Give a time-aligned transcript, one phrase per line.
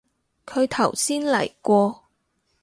[0.47, 2.05] 佢頭先嚟過